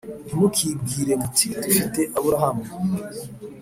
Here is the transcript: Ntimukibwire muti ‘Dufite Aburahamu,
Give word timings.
Ntimukibwire 0.25 1.13
muti 1.21 1.45
‘Dufite 1.63 1.99
Aburahamu, 2.17 2.63